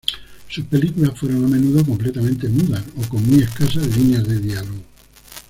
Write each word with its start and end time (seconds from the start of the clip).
Sus 0.49 0.65
películas 0.65 1.11
fueron 1.15 1.45
a 1.45 1.47
menudo 1.47 1.85
completamente 1.85 2.49
mudas, 2.49 2.83
o 2.97 3.07
con 3.07 3.23
muy 3.23 3.43
escasas 3.43 3.85
líneas 3.95 4.27
de 4.27 4.39
diálogo. 4.39 4.81